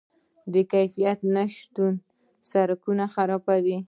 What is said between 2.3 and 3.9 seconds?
سرکونه خرابوي.